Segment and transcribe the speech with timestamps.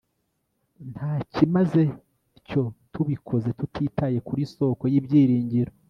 [0.91, 1.83] nta cyimaze
[2.47, 2.63] tyo
[2.93, 5.71] tubikoze tutitaye kuri Sōko ylbyinngiro